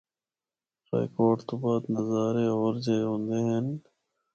رائے 0.87 1.07
کوٹ 1.15 1.37
تو 1.47 1.53
بعد 1.61 1.83
نظارے 1.95 2.45
ہو 2.57 2.67
جئے 2.83 2.97
ہوندے 3.07 3.39
ہن۔ 3.47 3.65